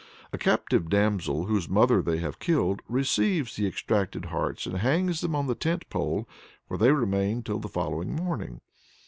A 0.33 0.37
captive 0.39 0.89
damsel 0.89 1.45
whose 1.45 1.69
mother 1.69 2.01
they 2.01 2.17
have 2.17 2.39
killed, 2.39 2.81
receives 2.87 3.55
the 3.55 3.67
extracted 3.67 4.25
hearts 4.25 4.65
and 4.65 4.77
hangs 4.79 5.21
them 5.21 5.35
on 5.35 5.45
the 5.45 5.53
tent 5.53 5.87
pole, 5.91 6.27
where 6.69 6.79
they 6.79 6.89
remain 6.91 7.43
till 7.43 7.59
the 7.59 7.69
following 7.69 8.15
morning. 8.15 8.61